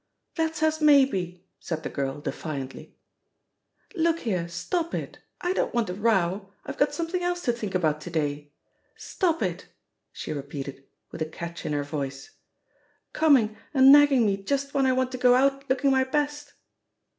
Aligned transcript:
"That's 0.33 0.63
as 0.63 0.81
may 0.81 1.05
be," 1.05 1.45
said 1.59 1.83
the 1.83 1.89
girl 1.89 2.21
defiantly, 2.21 2.97
Look 3.93 4.21
here, 4.21 4.47
stop 4.47 4.95
it! 4.95 5.19
I 5.41 5.53
don't 5.53 5.75
want 5.75 5.91
a 5.91 5.93
row, 5.93 6.49
I've 6.65 6.79
got 6.79 6.95
something 6.95 7.21
else 7.21 7.43
to 7.43 7.53
think 7.53 7.75
about 7.75 8.01
to 8.01 8.09
day. 8.09 8.51
Stop 8.97 9.43
it," 9.43 9.67
she 10.11 10.33
repeated, 10.33 10.85
with 11.11 11.21
a 11.21 11.25
catch 11.25 11.67
in 11.67 11.73
her 11.73 11.83
voice, 11.83 12.31
"com 13.13 13.37
ing 13.37 13.57
and 13.75 13.91
nagging 13.91 14.25
me 14.25 14.37
just 14.37 14.73
when 14.73 14.87
I 14.87 14.91
want 14.93 15.11
to 15.11 15.19
go 15.19 15.35
out 15.35 15.69
looking 15.69 15.91
my 15.91 16.03
best!" 16.03 16.53